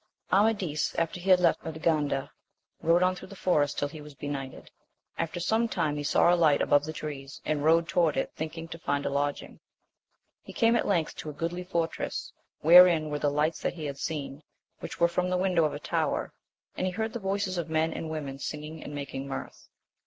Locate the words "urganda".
1.61-2.31